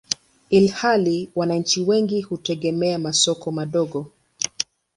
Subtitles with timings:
[0.49, 4.11] ilhali wananchi wengi hutegemea masoko madogo.